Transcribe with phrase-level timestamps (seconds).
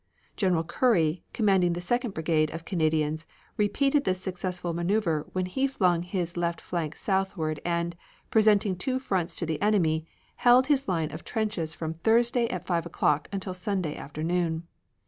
[0.35, 6.01] General Curry, commanding the Second brigade of Canadians, repeated this successful maneuver when he flung
[6.01, 7.95] his left flank southward and,
[8.31, 12.87] presenting two fronts to the enemy, held his line of trenches from Thursday at 5
[12.87, 14.63] o'clock until Sunday afternoon.